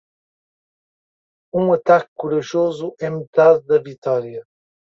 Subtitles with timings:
[1.53, 4.43] Um ataque corajoso é metade da vitória.